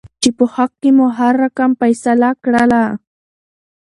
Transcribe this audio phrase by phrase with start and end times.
[0.21, 2.83] چې په حق کې مو هر رقم فيصله کړله.